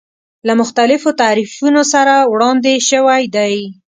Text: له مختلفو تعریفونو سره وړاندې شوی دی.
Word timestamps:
له 0.47 0.53
مختلفو 0.61 1.09
تعریفونو 1.21 1.81
سره 1.93 2.15
وړاندې 2.31 2.73
شوی 2.89 3.23
دی. 3.35 3.55